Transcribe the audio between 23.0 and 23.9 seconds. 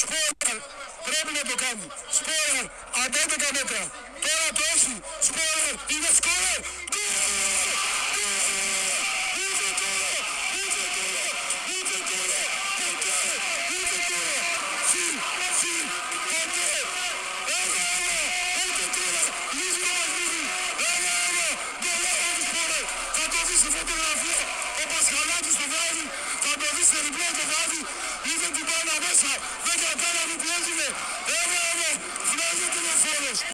Θα το δεις στη